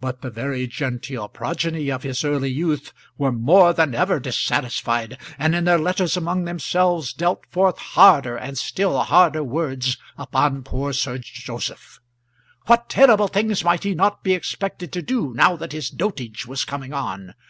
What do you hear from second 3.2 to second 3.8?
more